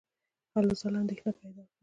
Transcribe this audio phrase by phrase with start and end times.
[0.53, 1.75] هلو ځلو اندېښنه پیدا کړه.